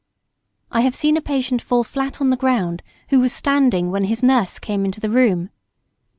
I 0.71 0.81
have 0.81 0.95
seen 0.95 1.15
a 1.15 1.21
patient 1.21 1.61
fall 1.61 1.83
flat 1.83 2.19
on 2.19 2.31
the 2.31 2.35
ground 2.35 2.81
who 3.09 3.19
was 3.19 3.31
standing 3.31 3.91
when 3.91 4.05
his 4.05 4.23
nurse 4.23 4.57
came 4.57 4.83
into 4.83 4.99
the 4.99 5.11
room. 5.11 5.51